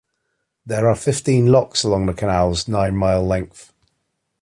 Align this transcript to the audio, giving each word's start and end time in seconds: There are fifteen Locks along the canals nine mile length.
There 0.65 0.87
are 0.89 0.95
fifteen 0.95 1.51
Locks 1.51 1.83
along 1.83 2.07
the 2.07 2.15
canals 2.15 2.67
nine 2.67 2.95
mile 2.95 3.23
length. 3.23 3.71